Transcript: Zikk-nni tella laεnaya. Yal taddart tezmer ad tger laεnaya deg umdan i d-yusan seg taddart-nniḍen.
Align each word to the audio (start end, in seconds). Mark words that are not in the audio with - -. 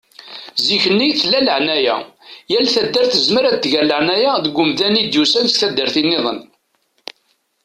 Zikk-nni 0.65 1.07
tella 1.19 1.39
laεnaya. 1.45 1.97
Yal 2.51 2.65
taddart 2.73 3.11
tezmer 3.13 3.43
ad 3.45 3.57
tger 3.63 3.83
laεnaya 3.89 4.33
deg 4.45 4.55
umdan 4.63 4.99
i 5.01 5.03
d-yusan 5.05 5.45
seg 5.49 5.59
taddart-nniḍen. 5.61 6.39